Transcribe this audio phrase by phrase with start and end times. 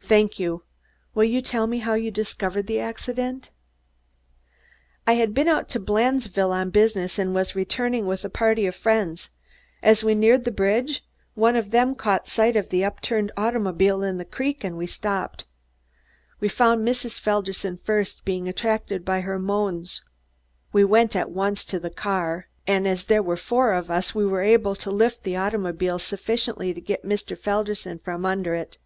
[0.00, 0.64] "Thank you.
[1.14, 3.50] Will you tell me how you discovered the accident?"
[5.06, 8.74] "I had been out to Blandesville on business and was returning with a party of
[8.74, 9.28] friends.
[9.82, 11.04] As we neared the bridge,
[11.34, 15.44] one of them caught sight of the upturned automobile in the creek, and we stopped.
[16.40, 17.20] We found Mrs.
[17.20, 20.02] Felderson first, being attracted by her moans.
[20.72, 24.24] We went at once to the car, and as there were four of us, we
[24.24, 27.36] were able to lift the automobile sufficiently to get Mr.
[27.36, 28.78] Felderson from under it.